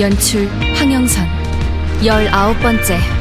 연출 0.00 0.48
황영선. 0.76 1.28
열아홉 2.02 2.58
번째 2.60 3.19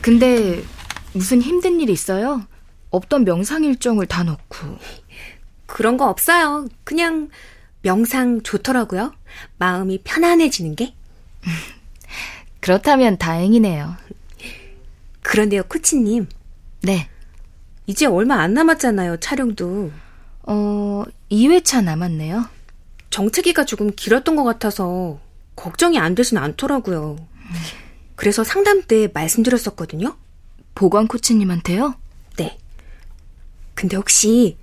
근데 0.00 0.62
무슨 1.12 1.42
힘든 1.42 1.80
일 1.80 1.90
있어요? 1.90 2.46
없던 2.90 3.24
명상 3.24 3.64
일정을 3.64 4.06
다 4.06 4.22
넣고. 4.22 4.78
그런 5.66 5.96
거 5.96 6.08
없어요. 6.08 6.68
그냥 6.84 7.28
명상 7.82 8.42
좋더라고요. 8.42 9.12
마음이 9.58 10.00
편안해지는 10.04 10.76
게. 10.76 10.94
그렇다면 12.60 13.18
다행이네요. 13.18 13.96
그런데요, 15.22 15.62
코치님. 15.64 16.26
네. 16.82 17.08
이제 17.86 18.06
얼마 18.06 18.36
안 18.36 18.54
남았잖아요, 18.54 19.18
촬영도. 19.18 19.90
어, 20.42 21.04
2회차 21.30 21.82
남았네요. 21.84 22.46
정체기가 23.10 23.64
조금 23.64 23.90
길었던 23.94 24.36
것 24.36 24.44
같아서 24.44 25.18
걱정이 25.56 25.98
안 25.98 26.14
되진 26.14 26.38
않더라고요. 26.38 27.16
그래서 28.18 28.42
상담 28.42 28.82
때 28.82 29.08
말씀드렸었거든요. 29.14 30.16
보건 30.74 31.06
코치님한테요? 31.06 31.94
네. 32.36 32.58
근데 33.74 33.96
혹시 33.96 34.58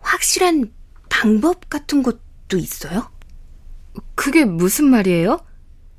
확실한 0.00 0.74
방법 1.08 1.70
같은 1.70 2.02
것도 2.02 2.58
있어요? 2.58 3.10
그게 4.14 4.44
무슨 4.44 4.90
말이에요? 4.90 5.42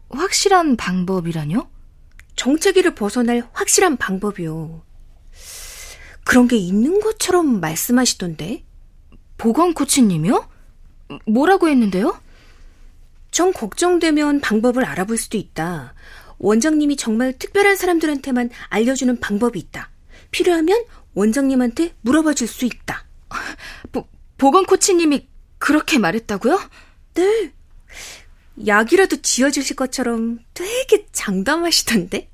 확실한 0.09 0.75
방법이라뇨? 0.75 1.67
정체기를 2.35 2.93
벗어날 2.93 3.49
확실한 3.53 3.97
방법이요. 3.97 4.83
그런 6.25 6.47
게 6.47 6.57
있는 6.57 6.99
것처럼 6.99 7.59
말씀하시던데? 7.59 8.63
보건 9.39 9.73
코치님이요? 9.73 10.47
뭐라고 11.25 11.69
했는데요? 11.69 12.21
전 13.31 13.51
걱정되면 13.51 14.41
방법을 14.41 14.85
알아볼 14.85 15.17
수도 15.17 15.37
있다. 15.37 15.95
원장님이 16.39 16.95
정말 16.97 17.33
특별한 17.37 17.75
사람들한테만 17.75 18.49
알려주는 18.69 19.19
방법이 19.19 19.59
있다. 19.59 19.89
필요하면 20.31 20.83
원장님한테 21.13 21.95
물어봐 22.01 22.33
줄 22.33 22.47
수 22.47 22.65
있다. 22.65 23.05
보, 23.91 24.07
보건 24.37 24.65
코치님이 24.65 25.27
그렇게 25.57 25.97
말했다고요? 25.97 26.59
네. 27.15 27.53
약이라도 28.65 29.21
지어주실 29.21 29.75
것처럼 29.75 30.39
되게 30.53 31.05
장담하시던데? 31.11 32.29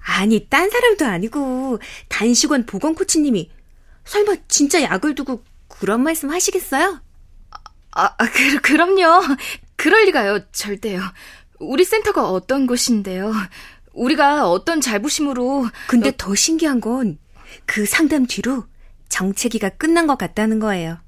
아니, 0.00 0.46
딴 0.48 0.70
사람도 0.70 1.04
아니고, 1.04 1.78
단식원 2.08 2.66
보건 2.66 2.94
코치님이, 2.94 3.50
설마 4.04 4.36
진짜 4.48 4.82
약을 4.82 5.14
두고 5.14 5.42
그런 5.68 6.02
말씀 6.02 6.30
하시겠어요? 6.30 7.00
아, 7.92 8.04
아 8.18 8.30
그, 8.30 8.60
그럼요. 8.60 9.22
그럴 9.86 10.04
리가요, 10.06 10.40
절대요. 10.50 11.00
우리 11.60 11.84
센터가 11.84 12.28
어떤 12.28 12.66
곳인데요. 12.66 13.32
우리가 13.92 14.50
어떤 14.50 14.80
잘부심으로. 14.80 15.68
근데 15.86 16.08
어... 16.08 16.12
더 16.16 16.34
신기한 16.34 16.80
건 16.80 17.18
그 17.64 17.86
상담 17.86 18.26
뒤로 18.26 18.64
정체기가 19.08 19.70
끝난 19.70 20.06
것 20.06 20.18
같다는 20.18 20.58
거예요. 20.58 20.98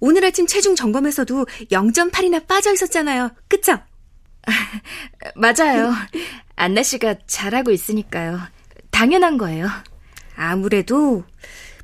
오늘 0.00 0.24
아침 0.24 0.46
체중 0.46 0.74
점검에서도 0.74 1.46
0.8이나 1.70 2.46
빠져 2.46 2.72
있었잖아요. 2.72 3.30
그쵸? 3.48 3.78
맞아요. 5.36 5.92
안나 6.56 6.82
씨가 6.82 7.16
잘하고 7.26 7.70
있으니까요. 7.70 8.40
당연한 8.90 9.38
거예요. 9.38 9.68
아무래도 10.34 11.24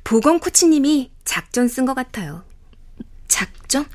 보건 0.03 0.39
코치님이 0.39 1.11
작전 1.23 1.67
쓴 1.67 1.85
것 1.85 1.93
같아요. 1.93 2.43
작전? 3.27 3.85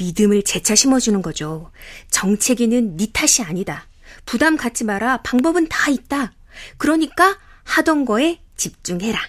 믿음을 0.00 0.42
재차 0.42 0.74
심어주는 0.74 1.20
거죠. 1.20 1.70
정체기는 2.10 2.96
네 2.96 3.06
탓이 3.12 3.42
아니다. 3.42 3.86
부담 4.24 4.56
갖지 4.56 4.84
마라. 4.84 5.18
방법은 5.18 5.68
다 5.68 5.90
있다. 5.90 6.32
그러니까 6.78 7.38
하던 7.64 8.06
거에 8.06 8.40
집중해라. 8.56 9.20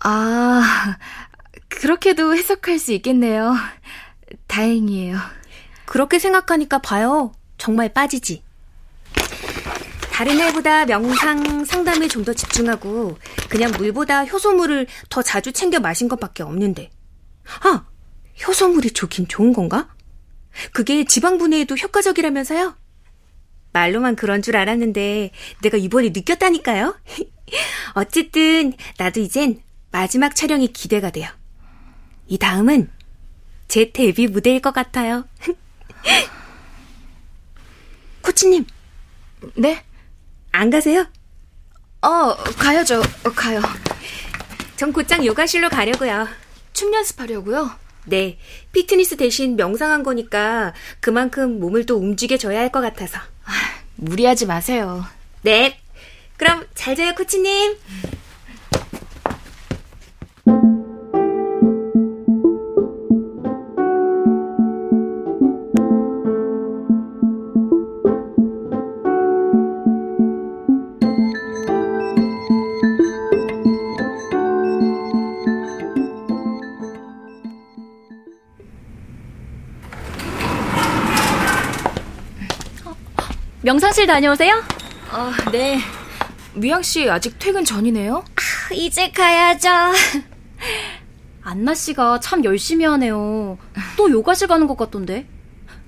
아, 0.00 0.96
그렇게도 1.68 2.36
해석할 2.36 2.78
수 2.78 2.92
있겠네요. 2.92 3.54
다행이에요. 4.46 5.16
그렇게 5.86 6.18
생각하니까 6.18 6.78
봐요. 6.78 7.32
정말 7.56 7.92
빠지지. 7.92 8.42
다른 10.12 10.40
애보다 10.40 10.84
명상 10.86 11.64
상담에 11.64 12.06
좀 12.08 12.24
더 12.24 12.32
집중하고 12.32 13.18
그냥 13.48 13.72
물보다 13.76 14.24
효소물을 14.24 14.86
더 15.08 15.22
자주 15.22 15.52
챙겨 15.52 15.80
마신 15.80 16.08
것밖에 16.08 16.42
없는데. 16.42 16.90
아, 17.62 17.84
효소물이 18.46 18.92
좋긴 18.92 19.28
좋은 19.28 19.52
건가? 19.52 19.93
그게 20.72 21.04
지방 21.04 21.38
분해에도 21.38 21.76
효과적이라면서요? 21.76 22.76
말로만 23.72 24.16
그런 24.16 24.40
줄 24.40 24.56
알았는데 24.56 25.30
내가 25.62 25.76
이번에 25.76 26.10
느꼈다니까요. 26.10 26.96
어쨌든 27.94 28.72
나도 28.98 29.20
이젠 29.20 29.60
마지막 29.90 30.34
촬영이 30.34 30.68
기대가 30.68 31.10
돼요. 31.10 31.28
이 32.26 32.38
다음은 32.38 32.90
제 33.68 33.92
데뷔 33.92 34.26
무대일 34.26 34.60
것 34.60 34.72
같아요. 34.72 35.24
코치님. 38.22 38.64
네? 39.56 39.84
안 40.52 40.70
가세요? 40.70 41.06
어, 42.00 42.34
가야죠. 42.34 43.00
어, 43.00 43.30
가요. 43.30 43.60
전 44.76 44.92
곧장 44.92 45.24
요가실로 45.24 45.68
가려고요. 45.68 46.28
춤 46.72 46.94
연습하려고요? 46.94 47.70
네. 48.06 48.38
피트니스 48.72 49.16
대신 49.16 49.56
명상한 49.56 50.02
거니까 50.02 50.74
그만큼 51.00 51.58
몸을 51.60 51.86
또 51.86 51.96
움직여줘야 51.96 52.58
할 52.60 52.70
것 52.70 52.80
같아서. 52.80 53.18
아, 53.44 53.52
무리하지 53.96 54.46
마세요. 54.46 55.04
네. 55.42 55.78
그럼 56.36 56.66
잘 56.74 56.96
자요, 56.96 57.14
코치님. 57.14 57.76
명상실 83.94 84.06
다녀오세요? 84.08 84.60
아, 85.10 85.32
네. 85.52 85.78
미양 86.54 86.82
씨 86.82 87.08
아직 87.08 87.36
퇴근 87.38 87.64
전이네요? 87.64 88.16
아, 88.16 88.74
이제 88.74 89.10
가야죠. 89.10 89.68
안나 91.42 91.74
씨가 91.74 92.18
참 92.18 92.42
열심히 92.44 92.84
하네요. 92.84 93.56
또 93.96 94.10
요가실 94.10 94.48
가는 94.48 94.66
것 94.66 94.76
같던데. 94.76 95.26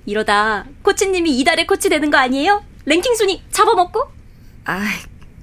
이러다 0.05 0.65
코치님이 0.83 1.37
이달의 1.39 1.67
코치 1.67 1.89
되는 1.89 2.09
거 2.09 2.17
아니에요? 2.17 2.63
랭킹 2.85 3.15
순위 3.15 3.43
잡아먹고? 3.51 4.07
아, 4.65 4.81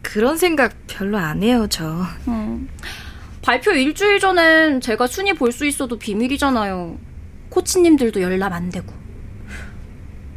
그런 0.00 0.38
생각 0.38 0.74
별로 0.86 1.18
안 1.18 1.42
해요, 1.42 1.66
저. 1.68 1.84
음, 2.28 2.70
발표 3.42 3.72
일주일 3.72 4.20
전엔 4.20 4.80
제가 4.80 5.06
순위 5.06 5.34
볼 5.34 5.52
수 5.52 5.66
있어도 5.66 5.98
비밀이잖아요. 5.98 6.98
코치님들도 7.50 8.22
열람 8.22 8.52
안 8.54 8.70
되고. 8.70 8.90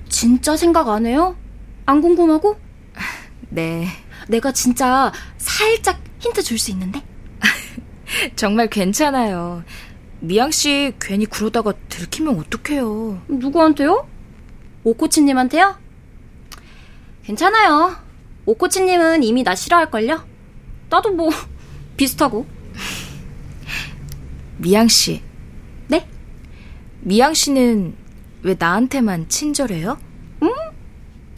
진짜 0.09 0.57
생각 0.57 0.89
안 0.89 1.06
해요? 1.06 1.38
안 1.87 2.01
궁금하고? 2.01 2.57
네. 3.49 3.87
내가 4.27 4.51
진짜 4.51 5.11
살짝 5.37 5.99
힌트 6.19 6.43
줄 6.43 6.59
수 6.59 6.69
있는데? 6.71 7.01
정말 8.35 8.67
괜찮아요. 8.69 9.63
미양 10.19 10.51
씨 10.51 10.93
괜히 10.99 11.25
그러다가 11.25 11.73
들키면 11.87 12.37
어떡해요. 12.39 13.21
누구한테요? 13.29 14.05
오코치님한테요? 14.83 15.77
괜찮아요. 17.23 17.95
오코치님은 18.45 19.23
이미 19.23 19.43
나 19.43 19.55
싫어할걸요? 19.55 20.25
나도 20.89 21.11
뭐, 21.11 21.29
비슷하고. 21.95 22.45
미양 24.57 24.87
씨. 24.89 25.21
네? 25.87 26.05
미양 27.01 27.33
씨는 27.33 27.95
왜 28.43 28.55
나한테만 28.59 29.29
친절해요? 29.29 29.97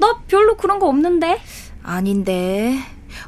응? 0.02 0.08
나 0.08 0.22
별로 0.28 0.56
그런 0.58 0.80
거 0.80 0.88
없는데. 0.88 1.40
아닌데. 1.84 2.78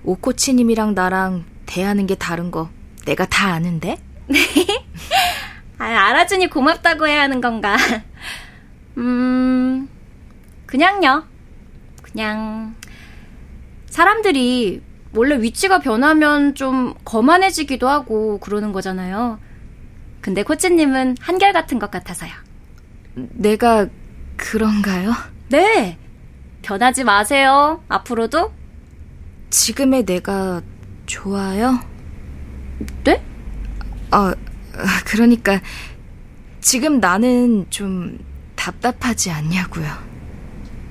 오코치님이랑 0.03 0.93
나랑 0.93 1.45
대하는 1.65 2.07
게 2.07 2.15
다른 2.15 2.51
거 2.51 2.69
내가 3.05 3.25
다 3.25 3.53
아는데? 3.53 3.97
네. 4.27 4.39
아, 5.77 5.85
알아주니 5.85 6.47
고맙다고 6.47 7.07
해야 7.07 7.21
하는 7.21 7.41
건가? 7.41 7.75
음, 8.97 9.89
그냥요. 10.67 11.25
그냥, 12.03 12.75
사람들이 13.87 14.81
원래 15.13 15.41
위치가 15.41 15.79
변하면 15.79 16.55
좀 16.55 16.93
거만해지기도 17.03 17.89
하고 17.89 18.39
그러는 18.39 18.71
거잖아요. 18.71 19.39
근데 20.21 20.43
코치님은 20.43 21.17
한결같은 21.19 21.79
것 21.79 21.89
같아서요. 21.89 22.31
내가 23.15 23.87
그런가요? 24.37 25.13
네. 25.49 25.97
변하지 26.61 27.03
마세요. 27.03 27.83
앞으로도. 27.87 28.51
지금의 29.49 30.05
내가 30.05 30.61
좋아요? 31.05 31.79
네? 33.03 33.23
아, 34.11 34.33
그러니까 35.05 35.59
지금 36.61 36.99
나는 36.99 37.65
좀 37.69 38.19
답답하지 38.55 39.31
않냐고요. 39.31 39.87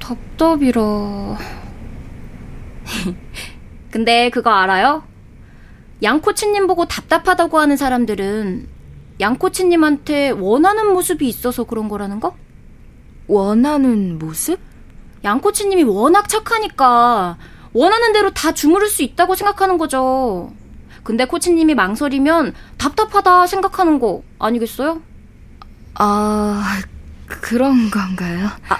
답답이라. 0.00 0.80
근데 3.90 4.30
그거 4.30 4.50
알아요? 4.50 5.04
양코치님 6.02 6.66
보고 6.66 6.86
답답하다고 6.86 7.58
하는 7.58 7.76
사람들은 7.76 8.66
양코치님한테 9.20 10.30
원하는 10.30 10.92
모습이 10.92 11.28
있어서 11.28 11.64
그런 11.64 11.88
거라는 11.88 12.20
거? 12.20 12.36
원하는 13.26 14.18
모습? 14.18 14.69
양코치님이 15.24 15.84
워낙 15.84 16.28
착하니까 16.28 17.36
원하는 17.72 18.12
대로 18.12 18.30
다 18.32 18.52
주무를 18.52 18.88
수 18.88 19.02
있다고 19.02 19.34
생각하는 19.34 19.78
거죠. 19.78 20.52
근데 21.02 21.24
코치님이 21.24 21.74
망설이면 21.74 22.54
답답하다 22.78 23.46
생각하는 23.46 23.98
거 23.98 24.22
아니겠어요? 24.38 25.00
아, 25.94 26.80
그런 27.26 27.90
건가요? 27.90 28.48
아, 28.68 28.78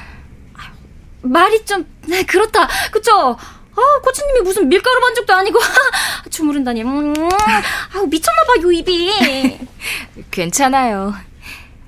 말이 1.23 1.65
좀, 1.65 1.87
네, 2.07 2.23
그렇다. 2.25 2.69
그쵸? 2.91 3.37
아, 3.77 4.01
코치님이 4.03 4.41
무슨 4.41 4.69
밀가루 4.69 5.01
반죽도 5.01 5.33
아니고, 5.35 5.59
주무른다니. 6.31 6.83
음, 6.83 7.15
아 7.17 8.03
미쳤나 8.09 8.43
봐, 8.45 8.63
요 8.63 8.73
입이. 8.73 9.59
괜찮아요. 10.31 11.15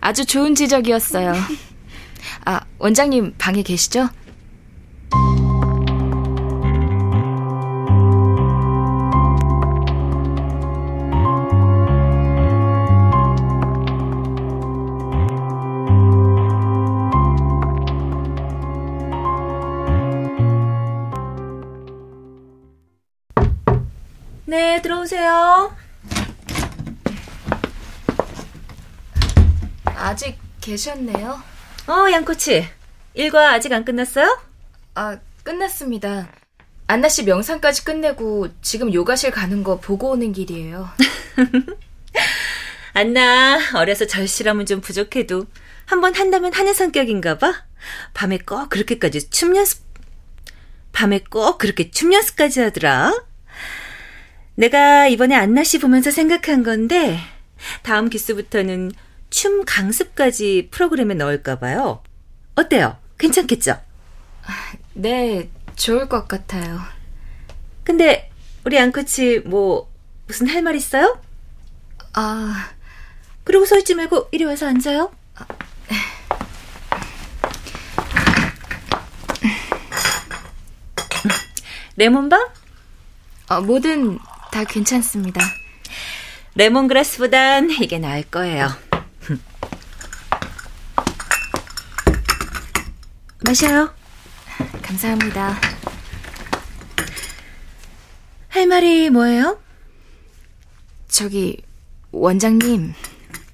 아주 0.01 0.25
좋은 0.25 0.55
지적이었어요. 0.55 1.35
아, 2.45 2.61
원장님 2.79 3.35
방에 3.39 3.63
계시죠? 3.63 4.09
네, 24.53 24.83
들어오세요. 24.83 25.75
아직 29.87 30.37
계셨네요. 30.61 31.43
어, 31.87 32.11
양코치. 32.13 32.69
일과 33.15 33.53
아직 33.53 33.73
안 33.73 33.87
끝났어요? 33.87 34.39
아, 34.95 35.17
끝났습니다. 35.43 36.29
안나 36.87 37.09
씨 37.09 37.23
명상까지 37.23 37.87
끝내고 37.87 38.49
지금 38.61 38.93
요가실 38.93 39.31
가는 39.31 39.65
거 39.65 39.81
보고 39.81 40.11
오는 40.11 40.35
길이에요. 40.35 40.87
안나, 42.93 43.59
어려서 43.77 44.07
절실함은 44.07 44.67
좀 44.67 44.83
부족해도 44.83 45.47
한번 45.87 46.15
한다면 46.15 46.53
하는 46.53 46.75
성격인가 46.75 47.39
봐. 47.39 47.65
밤에 48.13 48.37
꼭 48.37 48.69
그렇게까지 48.69 49.31
춤 49.31 49.57
연습, 49.57 49.83
밤에 50.93 51.21
꼭 51.31 51.57
그렇게 51.57 51.91
춤 51.91 52.13
연습까지 52.13 52.61
하더라. 52.61 53.32
내가 54.55 55.07
이번에 55.09 55.35
안나 55.35 55.65
씨 55.65 55.79
보면서 55.79 56.11
생각한 56.11 56.63
건데, 56.63 57.19
다음 57.83 58.11
기수부터는 58.11 58.93
춤 59.31 59.65
강습까지 59.65 60.69
프로그램에 60.71 61.15
넣을까 61.15 61.59
봐요. 61.59 62.03
어때요? 62.55 62.99
괜찮겠죠? 63.19 63.81
네, 64.95 65.49
좋을 65.77 66.09
것 66.09 66.29
같아요. 66.29 66.81
근데 67.85 68.31
우리 68.65 68.77
양코치 68.77 69.41
뭐 69.47 69.91
무슨 70.27 70.49
할 70.49 70.63
말 70.63 70.77
있어요? 70.77 71.19
아, 72.15 72.71
그러고 73.45 73.65
서 73.65 73.79
있지 73.79 73.95
말고 73.95 74.29
이리 74.33 74.45
와서 74.45 74.67
앉아요. 74.67 75.13
아, 75.37 75.47
레몬밤? 81.97 82.49
어, 83.49 83.61
뭐든 83.61 84.19
다 84.53 84.65
괜찮습니다. 84.65 85.41
레몬그라스보단 86.57 87.71
이게 87.71 87.99
나을 87.99 88.23
거예요. 88.25 88.69
마셔요. 93.47 93.95
감사합니다. 94.83 95.57
할 98.49 98.67
말이 98.67 99.09
뭐예요? 99.09 99.59
저기, 101.09 101.63
원장님. 102.11 102.93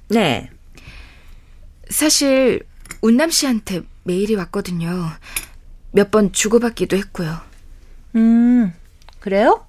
네. 0.09 0.51
사실, 1.89 2.67
운남 3.01 3.31
씨한테 3.31 3.83
메일이 4.03 4.35
왔거든요. 4.35 5.09
몇 5.93 6.11
번 6.11 6.33
주고받기도 6.33 6.97
했고요. 6.97 7.41
음, 8.17 8.73
그래요? 9.21 9.68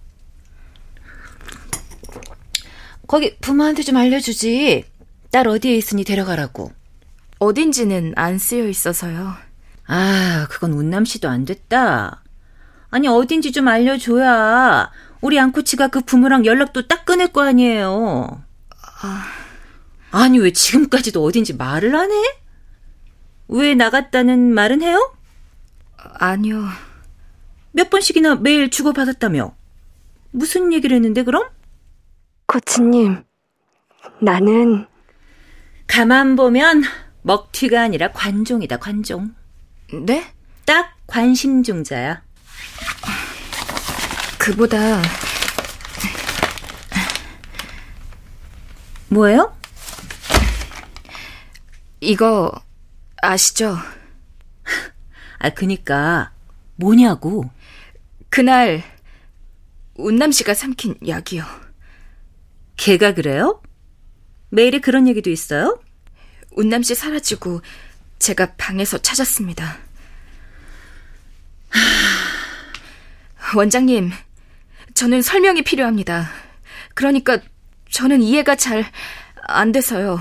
거기 3.10 3.36
부모한테 3.40 3.82
좀 3.82 3.98
알려주지. 3.98 4.86
딸 5.32 5.48
어디에 5.48 5.76
있으니 5.76 6.04
데려가라고. 6.04 6.72
어딘지는 7.40 8.14
안 8.16 8.38
쓰여 8.38 8.68
있어서요. 8.68 9.34
아, 9.88 10.46
그건 10.52 10.74
운남 10.74 11.06
씨도 11.06 11.28
안 11.28 11.44
됐다. 11.44 12.22
아니, 12.92 13.08
어딘지 13.08 13.52
좀 13.52 13.68
알려줘야 13.68 14.92
우리 15.22 15.38
양코치가 15.38 15.88
그 15.88 16.02
부모랑 16.02 16.46
연락도 16.46 16.88
딱 16.88 17.06
끊을 17.06 17.30
거 17.30 17.42
아니에요. 17.42 18.44
아... 19.02 19.26
아니, 20.12 20.38
왜 20.38 20.54
지금까지도 20.54 21.24
어딘지 21.24 21.56
말을 21.56 21.96
안 21.96 22.12
해? 22.12 22.16
왜 23.48 23.74
나갔다는 23.74 24.54
말은 24.54 24.84
해요? 24.84 25.16
아니요. 25.98 26.64
몇 27.72 27.90
번씩이나 27.90 28.36
메일 28.36 28.70
주고받았다며? 28.70 29.56
무슨 30.30 30.74
얘기를 30.74 30.96
했는데, 30.96 31.24
그럼? 31.24 31.50
코치님, 32.50 33.24
나는. 34.22 34.88
가만 35.86 36.36
보면 36.36 36.82
먹튀가 37.22 37.80
아니라 37.80 38.12
관종이다, 38.12 38.78
관종. 38.78 39.36
네? 39.94 40.34
딱 40.66 40.98
관심종자야. 41.06 42.24
그보다. 44.40 45.00
뭐예요? 49.10 49.56
이거, 52.02 52.52
아시죠? 53.22 53.78
아, 55.38 55.50
그니까, 55.52 56.32
뭐냐고. 56.78 57.48
그날, 58.32 58.82
운남 59.94 60.32
씨가 60.32 60.56
삼킨 60.56 60.96
약이요. 61.08 61.69
걔가 62.80 63.14
그래요? 63.14 63.62
메일에 64.50 64.80
그런 64.80 65.08
얘기도 65.08 65.30
있어요? 65.30 65.82
운남 66.52 66.82
씨 66.82 66.96
사라지고 66.96 67.62
제가 68.20 68.54
방에서 68.58 68.98
찾았습니다. 68.98 69.78
원장님, 73.56 74.12
저는 74.94 75.22
설명이 75.22 75.64
필요합니다. 75.64 76.30
그러니까 76.94 77.40
저는 77.90 78.22
이해가 78.22 78.56
잘 78.56 78.86
안 79.50 79.72
돼서요. 79.72 80.20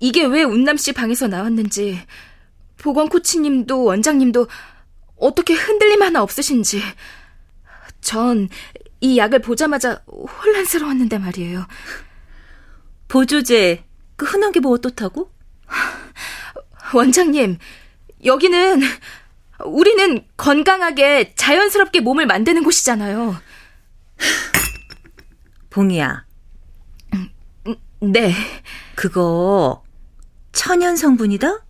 이게 0.00 0.24
왜 0.24 0.42
운남 0.42 0.76
씨 0.76 0.92
방에서 0.92 1.28
나왔는지, 1.28 1.98
보건 2.76 3.08
코치님도 3.08 3.84
원장님도 3.84 4.48
어떻게 5.16 5.54
흔들림 5.54 6.02
하나 6.02 6.22
없으신지. 6.22 6.82
전 8.00 8.48
이 9.00 9.16
약을 9.18 9.40
보자마자 9.40 10.02
혼란스러웠는데 10.06 11.18
말이에요. 11.18 11.66
보조제, 13.08 13.84
그 14.16 14.26
흔한 14.26 14.52
게 14.52 14.60
뭐 14.60 14.72
어떻다고? 14.72 15.30
원장님, 16.94 17.58
여기는, 18.24 18.80
우리는 19.66 20.26
건강하게 20.36 21.34
자연스럽게 21.36 22.00
몸을 22.00 22.26
만드는 22.26 22.64
곳이잖아요. 22.64 23.36
봉이야. 25.70 26.24
네. 28.00 28.32
그거 28.94 29.84
천연 30.52 30.96
성분이다? 30.96 31.64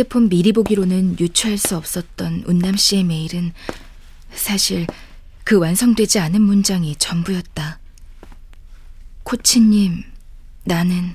핸드폰 0.00 0.30
미리 0.30 0.52
보기로는 0.52 1.20
유추할 1.20 1.58
수 1.58 1.76
없었던 1.76 2.44
운남 2.46 2.74
씨의 2.74 3.04
메일은 3.04 3.52
사실 4.32 4.86
그 5.44 5.58
완성되지 5.58 6.18
않은 6.20 6.40
문장이 6.40 6.96
전부였다. 6.96 7.78
코치님, 9.24 10.02
나는 10.64 11.14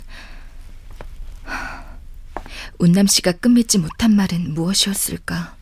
운남 2.78 3.08
씨가 3.08 3.32
끝맺지 3.32 3.80
못한 3.80 4.16
말은 4.16 4.54
무엇이었을까? 4.54 5.56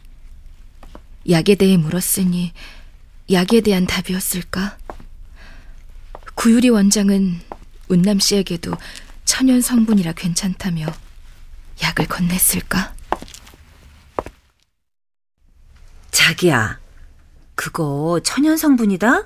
약에 1.29 1.55
대해 1.55 1.77
물었으니 1.77 2.51
약에 3.31 3.61
대한 3.61 3.87
답이었을까? 3.87 4.77
구유리 6.35 6.67
원장은 6.67 7.39
운남 7.87 8.19
씨에게도 8.19 8.73
천연 9.23 9.61
성분이라 9.61 10.11
괜찮다며 10.11 10.87
약을 11.81 12.07
건넸을까? 12.07 13.02
자기야, 16.23 16.79
그거 17.53 18.21
천연 18.23 18.55
성분이다? 18.55 19.25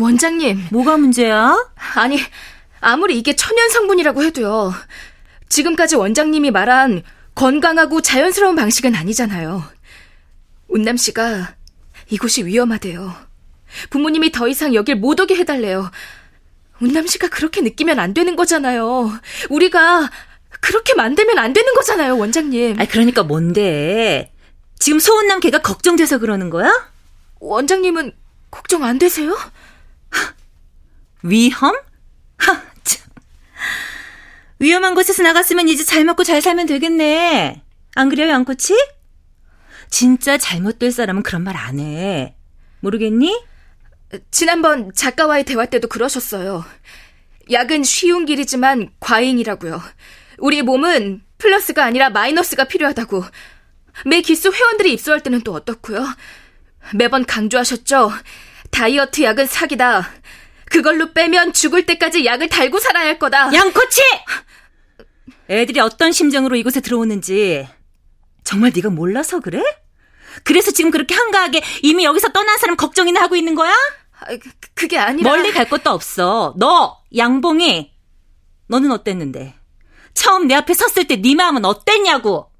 원장님, 0.00 0.68
뭐가 0.72 0.96
문제야? 0.96 1.54
아니, 1.94 2.18
아무리 2.80 3.18
이게 3.18 3.36
천연 3.36 3.68
성분이라고 3.68 4.22
해도요. 4.22 4.72
지금까지 5.50 5.96
원장님이 5.96 6.52
말한 6.52 7.02
건강하고 7.34 8.00
자연스러운 8.00 8.56
방식은 8.56 8.94
아니잖아요. 8.94 9.62
운남 10.68 10.96
씨가 10.96 11.54
이곳이 12.08 12.46
위험하대요. 12.46 13.14
부모님이 13.90 14.32
더 14.32 14.48
이상 14.48 14.72
여길 14.74 14.96
못 14.96 15.20
오게 15.20 15.36
해달래요. 15.36 15.90
운남 16.80 17.06
씨가 17.06 17.28
그렇게 17.28 17.60
느끼면 17.60 17.98
안 17.98 18.14
되는 18.14 18.36
거잖아요. 18.36 19.12
우리가 19.50 20.10
그렇게 20.62 20.94
만들면 20.94 21.38
안 21.38 21.52
되는 21.52 21.74
거잖아요, 21.74 22.16
원장님. 22.16 22.80
아, 22.80 22.86
그러니까 22.86 23.22
뭔데? 23.22 24.32
지금 24.78 24.98
소은남 24.98 25.40
걔가 25.40 25.58
걱정돼서 25.62 26.18
그러는 26.18 26.50
거야? 26.50 26.70
원장님은 27.40 28.12
걱정 28.50 28.84
안 28.84 28.98
되세요? 28.98 29.36
위험? 31.22 31.74
하, 32.38 32.62
참. 32.84 33.06
위험한 34.58 34.94
곳에서 34.94 35.22
나갔으면 35.22 35.68
이제 35.68 35.84
잘 35.84 36.04
먹고 36.04 36.24
잘 36.24 36.40
살면 36.40 36.66
되겠네. 36.66 37.62
안 37.94 38.08
그래요, 38.08 38.28
양코치? 38.28 38.74
진짜 39.90 40.36
잘못될 40.38 40.92
사람은 40.92 41.22
그런 41.22 41.42
말 41.42 41.56
안 41.56 41.78
해. 41.80 42.34
모르겠니? 42.80 43.42
지난번 44.30 44.92
작가와의 44.94 45.44
대화 45.44 45.66
때도 45.66 45.88
그러셨어요. 45.88 46.64
약은 47.50 47.82
쉬운 47.84 48.24
길이지만 48.26 48.90
과잉이라고요. 49.00 49.80
우리 50.38 50.62
몸은 50.62 51.22
플러스가 51.38 51.84
아니라 51.84 52.10
마이너스가 52.10 52.64
필요하다고. 52.64 53.24
매 54.04 54.20
기수 54.20 54.50
회원들이 54.52 54.92
입소할 54.94 55.22
때는 55.22 55.42
또 55.42 55.52
어떻고요? 55.54 56.06
매번 56.94 57.24
강조하셨죠. 57.24 58.12
다이어트 58.70 59.22
약은 59.22 59.46
사기다. 59.46 60.08
그걸로 60.66 61.12
빼면 61.12 61.52
죽을 61.52 61.86
때까지 61.86 62.24
약을 62.24 62.48
달고 62.48 62.78
살아야 62.78 63.06
할 63.06 63.18
거다. 63.18 63.52
양코치! 63.52 64.02
애들이 65.48 65.80
어떤 65.80 66.12
심정으로 66.12 66.56
이곳에 66.56 66.80
들어오는지 66.80 67.68
정말 68.44 68.72
네가 68.74 68.90
몰라서 68.90 69.40
그래? 69.40 69.62
그래서 70.44 70.70
지금 70.70 70.90
그렇게 70.90 71.14
한가하게 71.14 71.62
이미 71.82 72.04
여기서 72.04 72.28
떠난 72.28 72.58
사람 72.58 72.76
걱정이나 72.76 73.22
하고 73.22 73.36
있는 73.36 73.54
거야? 73.54 73.72
아, 74.20 74.26
그, 74.26 74.38
그게 74.74 74.98
아니라 74.98 75.30
멀리 75.30 75.52
갈 75.52 75.68
것도 75.68 75.90
없어. 75.90 76.54
너 76.58 76.98
양봉이 77.16 77.92
너는 78.68 78.90
어땠는데? 78.90 79.54
처음 80.14 80.46
내 80.48 80.54
앞에 80.54 80.74
섰을 80.74 81.06
때 81.06 81.16
네 81.20 81.34
마음은 81.34 81.64
어땠냐고? 81.64 82.50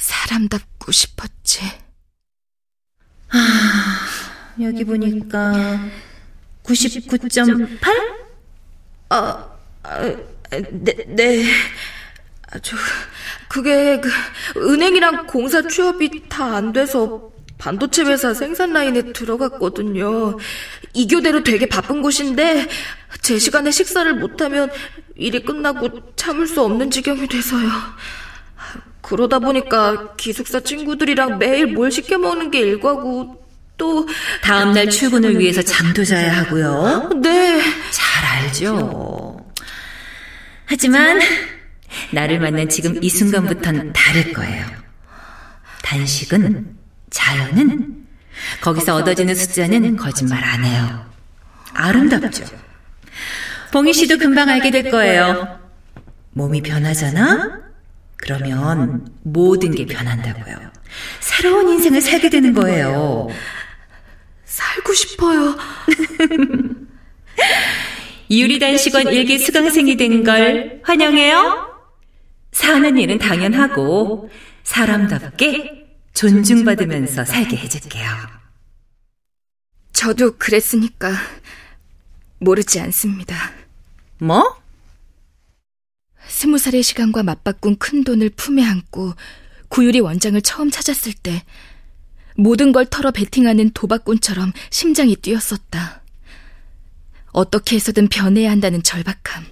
사람답고 0.00 0.92
싶었지. 0.92 1.60
여기 4.62 4.84
보니까 4.84 5.78
99.8? 6.64 7.78
아, 9.10 9.46
아, 9.82 10.00
네, 10.50 10.94
네. 11.06 11.44
아, 12.50 12.58
저, 12.60 12.76
그게, 13.48 14.00
그, 14.00 14.10
은행이랑 14.56 15.26
공사 15.26 15.66
취업이 15.66 16.28
다 16.28 16.56
안 16.56 16.72
돼서 16.72 17.30
반도체 17.58 18.02
회사 18.02 18.32
생산 18.34 18.72
라인에 18.72 19.12
들어갔거든요. 19.12 20.38
이 20.94 21.06
교대로 21.06 21.42
되게 21.44 21.66
바쁜 21.68 22.02
곳인데, 22.02 22.68
제 23.22 23.38
시간에 23.38 23.70
식사를 23.70 24.12
못하면 24.14 24.70
일이 25.14 25.42
끝나고 25.42 26.14
참을 26.16 26.46
수 26.48 26.62
없는 26.62 26.90
지경이 26.90 27.28
돼서요. 27.28 27.68
그러다 29.10 29.40
보니까 29.40 30.14
기숙사 30.14 30.60
친구들이랑 30.60 31.38
매일 31.38 31.66
뭘 31.66 31.90
시켜 31.90 32.16
먹는 32.16 32.52
게 32.52 32.60
일과고, 32.60 33.44
또, 33.76 34.06
다음날 34.40 34.88
출근을 34.88 35.36
위해서 35.36 35.62
잠도 35.62 36.04
자야 36.04 36.38
하고요. 36.38 37.10
네. 37.20 37.60
잘 37.90 38.24
알죠. 38.24 39.44
하지만 40.64 41.18
나를 42.12 42.38
만난 42.38 42.68
지금 42.68 43.02
이 43.02 43.10
순간부턴 43.10 43.92
다를 43.92 44.32
거예요. 44.32 44.64
단식은 45.82 46.76
자연은 47.10 48.06
거기서 48.60 48.94
얻어지는 48.94 49.34
숫자는 49.34 49.96
거짓말 49.96 50.44
안 50.44 50.62
해요. 50.62 51.04
아름답죠. 51.74 52.44
봉희 53.72 53.92
씨도 53.92 54.18
금방 54.18 54.48
알게 54.48 54.70
될 54.70 54.88
거예요. 54.88 55.58
몸이 56.32 56.62
변하잖아? 56.62 57.59
그러면 58.22 59.06
모든 59.22 59.74
게 59.74 59.86
변한다고요. 59.86 60.70
새로운 61.20 61.68
인생을 61.70 62.00
살게 62.00 62.30
되는 62.30 62.52
거예요. 62.52 63.28
살고 64.44 64.92
싶어요. 64.94 65.56
유리단식원 68.30 69.08
일기 69.12 69.38
수강생이 69.38 69.96
된 69.96 70.24
걸 70.24 70.80
환영해요. 70.84 71.68
사는 72.52 72.98
일은 72.98 73.18
당연하고 73.18 74.30
사람답게 74.64 75.86
존중받으면서 76.14 77.24
살게 77.24 77.56
해줄게요. 77.56 78.08
저도 79.92 80.36
그랬으니까 80.36 81.12
모르지 82.38 82.80
않습니다. 82.80 83.52
뭐? 84.18 84.59
스무 86.40 86.56
살의 86.56 86.82
시간과 86.82 87.22
맞바꾼 87.22 87.76
큰 87.76 88.02
돈을 88.02 88.30
품에 88.30 88.64
안고 88.64 89.12
구유리 89.68 90.00
원장을 90.00 90.40
처음 90.40 90.70
찾았을 90.70 91.12
때 91.12 91.44
모든 92.34 92.72
걸 92.72 92.86
털어 92.86 93.10
베팅하는 93.10 93.72
도박꾼처럼 93.74 94.54
심장이 94.70 95.16
뛰었었다. 95.16 96.00
어떻게 97.32 97.76
해서든 97.76 98.08
변해야 98.08 98.50
한다는 98.50 98.82
절박함. 98.82 99.44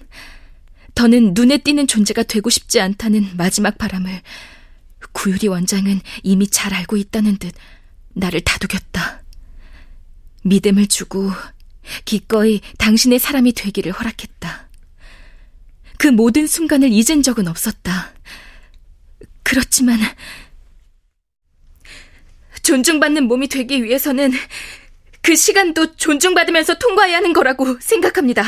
더는 0.95 1.35
눈에 1.35 1.59
띄는 1.59 1.85
존재가 1.85 2.23
되고 2.23 2.49
싶지 2.49 2.81
않다는 2.81 3.37
마지막 3.37 3.77
바람을 3.77 4.23
구유리 5.11 5.47
원장은 5.47 6.01
이미 6.23 6.47
잘 6.47 6.73
알고 6.73 6.97
있다는 6.97 7.37
듯 7.37 7.53
나를 8.15 8.41
다독였다. 8.41 9.21
믿음을 10.43 10.87
주고 10.87 11.29
기꺼이 12.05 12.61
당신의 12.79 13.19
사람이 13.19 13.53
되기를 13.53 13.91
허락했다. 13.91 14.68
그 15.99 16.07
모든 16.07 16.47
순간을 16.47 16.89
잊은 16.93 17.21
적은 17.23 17.49
없었다. 17.49 18.13
그렇지만 19.43 19.99
존중받는 22.63 23.25
몸이 23.25 23.49
되기 23.49 23.83
위해서는 23.83 24.31
그 25.21 25.35
시간도 25.35 25.97
존중받으면서 25.97 26.79
통과해야 26.79 27.17
하는 27.17 27.33
거라고 27.33 27.77
생각합니다. 27.81 28.43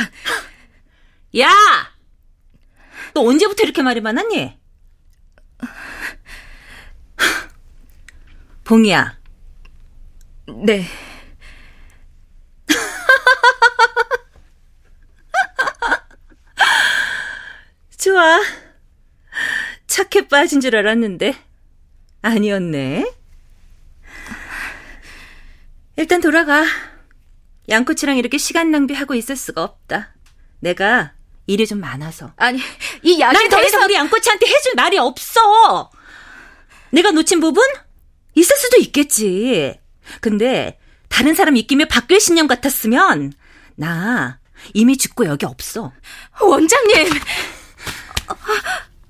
야! 1.39 1.51
너 3.13 3.21
언제부터 3.21 3.63
이렇게 3.63 3.81
말이 3.81 3.99
많았니? 3.99 4.57
봉이야. 8.63 9.19
네. 10.63 10.87
좋아. 18.11 18.41
착해 19.87 20.27
빠진 20.27 20.59
줄 20.59 20.75
알았는데 20.75 21.33
아니었네. 22.21 23.09
일단 25.95 26.19
돌아가. 26.19 26.65
양코치랑 27.69 28.17
이렇게 28.17 28.37
시간 28.37 28.69
낭비하고 28.71 29.15
있을 29.15 29.37
수가 29.37 29.63
없다. 29.63 30.13
내가 30.59 31.13
일이 31.47 31.65
좀 31.65 31.79
많아서. 31.79 32.33
아니, 32.35 32.59
이 33.01 33.19
약에 33.19 33.31
난더 33.33 33.55
대해서 33.55 33.77
이상 33.77 33.83
우리 33.85 33.93
양코치한테 33.93 34.45
해줄 34.45 34.73
말이 34.75 34.97
없어. 34.97 35.89
내가 36.89 37.11
놓친 37.11 37.39
부분? 37.39 37.63
있을 38.35 38.57
수도 38.57 38.77
있겠지. 38.77 39.79
근데 40.19 40.79
다른 41.07 41.33
사람 41.33 41.55
입김에 41.55 41.85
바뀔 41.85 42.19
신념 42.19 42.47
같았으면 42.47 43.31
나 43.75 44.39
이미 44.73 44.97
죽고 44.97 45.27
여기 45.27 45.45
없어. 45.45 45.93
원장님. 46.41 47.07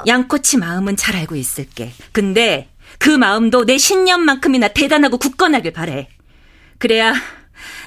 양코치 0.08 0.58
마음은 0.58 0.96
잘 0.96 1.16
알고 1.16 1.36
있을게. 1.36 1.94
근데 2.12 2.70
그 2.98 3.10
마음도 3.10 3.66
내 3.66 3.78
신념만큼이나 3.78 4.70
대단하고 4.70 5.18
굳건하길 5.18 5.74
바래. 5.74 6.10
그래야 6.78 7.14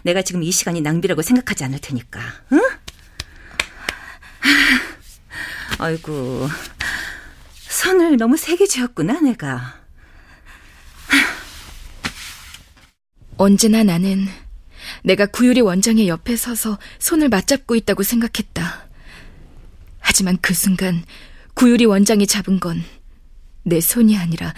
내가 0.03 0.23
지금 0.23 0.43
이 0.43 0.51
시간이 0.51 0.81
낭비라고 0.81 1.23
생각하지 1.23 1.65
않을 1.65 1.81
테니까. 1.81 2.21
응? 2.53 2.61
아이고. 5.79 6.49
선을 7.69 8.17
너무 8.17 8.37
세게 8.37 8.67
지었구나, 8.67 9.21
내가. 9.21 9.81
언제나 13.37 13.83
나는 13.83 14.29
내가 15.03 15.27
구유리 15.27 15.61
원장의 15.61 16.09
옆에 16.09 16.37
서서 16.37 16.79
손을 16.99 17.29
맞잡고 17.29 17.75
있다고 17.75 18.03
생각했다. 18.03 18.84
하지만 20.15 20.39
그 20.41 20.55
순간 20.55 21.05
구유리 21.55 21.85
원장이 21.87 22.27
잡은 22.27 22.61
건 22.61 22.85
내 23.65 23.81
손이 23.81 24.17
아니라 24.17 24.55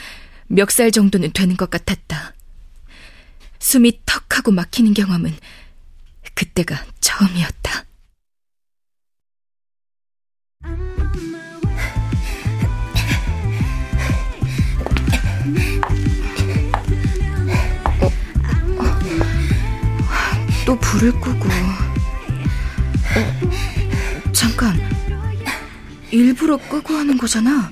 멱살 0.48 0.90
정도는 0.90 1.32
되는 1.32 1.56
것 1.56 1.70
같았다. 1.70 2.34
숨이 3.58 4.00
턱 4.04 4.36
하고 4.36 4.50
막히는 4.50 4.94
경험은 4.94 5.34
그때가 6.34 6.84
처음이었다. 7.00 7.84
또 20.66 20.76
불을 20.80 21.12
끄고 21.12 21.48
어, 23.14 24.32
잠깐 24.32 24.85
일부러 26.16 26.56
끄고 26.56 26.94
하는 26.94 27.18
거잖아 27.18 27.70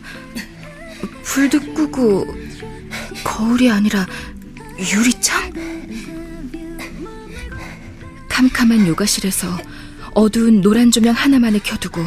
불도 1.22 1.60
끄고 1.72 2.26
거울이 3.24 3.70
아니라 3.70 4.06
유리창? 4.78 5.52
캄캄한 8.28 8.86
요가실에서 8.86 9.58
어두운 10.12 10.60
노란 10.60 10.90
조명 10.90 11.14
하나만을 11.14 11.60
켜두고 11.60 12.04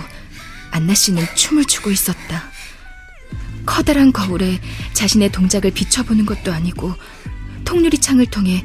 안나 0.72 0.94
씨는 0.94 1.26
춤을 1.36 1.66
추고 1.66 1.90
있었다. 1.90 2.52
커다란 3.66 4.12
거울에 4.12 4.60
자신의 4.94 5.32
동작을 5.32 5.72
비춰보는 5.72 6.26
것도 6.26 6.54
아니고 6.54 6.94
통유리 7.66 7.98
창을 7.98 8.28
통해 8.28 8.64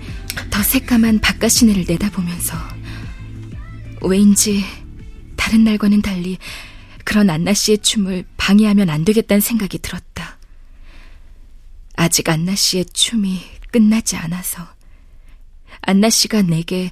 더 0.51 0.63
새까만 0.63 1.21
바깥 1.21 1.51
시내를 1.51 1.85
내다보면서 1.89 2.57
왠지 4.03 4.65
다른 5.37 5.65
날과는 5.65 6.03
달리 6.03 6.39
그런 7.13 7.29
안나 7.29 7.53
씨의 7.53 7.77
춤을 7.81 8.25
방해하면 8.39 8.89
안 8.89 9.05
되겠다는 9.05 9.43
생각이 9.43 9.81
들었다. 9.81 10.39
아직 11.95 12.27
안나 12.31 12.55
씨의 12.55 12.87
춤이 12.87 13.39
끝나지 13.71 14.17
않아서 14.17 14.67
안나 15.83 16.09
씨가 16.09 16.41
내게 16.41 16.91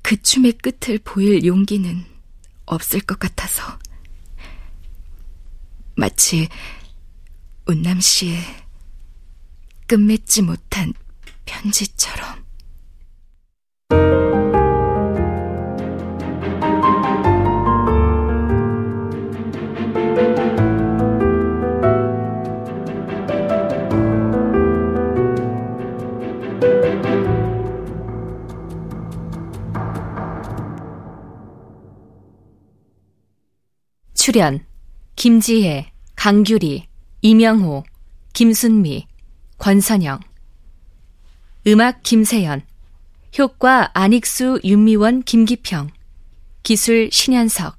그 0.00 0.16
춤의 0.22 0.52
끝을 0.52 0.98
보일 1.04 1.44
용기는 1.44 2.02
없을 2.64 3.00
것 3.00 3.18
같아서 3.18 3.78
마치 5.96 6.48
운남 7.66 8.00
씨의 8.00 8.38
끝맺지 9.86 10.40
못한 10.40 10.94
편지처럼. 11.44 12.45
출연 34.36 34.66
김지혜, 35.14 35.92
강규리, 36.14 36.88
이명호, 37.22 37.84
김순미, 38.34 39.06
권선영. 39.56 40.20
음악 41.66 42.02
김세연. 42.02 42.60
효과 43.38 43.90
안익수, 43.94 44.60
윤미원, 44.62 45.22
김기평. 45.22 45.88
기술 46.62 47.08
신현석 47.10 47.78